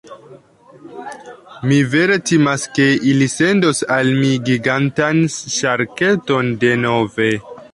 Mi 1.71 1.77
vere 1.95 2.15
timas 2.31 2.65
ke 2.77 2.87
ili 3.11 3.27
sendos 3.33 3.83
al 3.99 4.09
mi 4.23 4.31
gigantan 4.51 5.23
ŝarketon 5.57 6.51
denove. 6.65 7.31